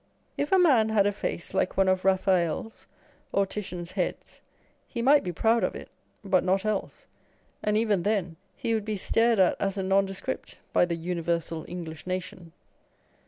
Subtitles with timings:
[0.35, 2.87] If a man had a face like one of Raphael's
[3.31, 4.41] or Titian's heads,
[4.87, 5.91] he might be proud of it,
[6.23, 7.05] but not else;
[7.61, 12.07] and, even then, he would be stared at as a nondescript by" the universal English
[12.07, 12.51] nation."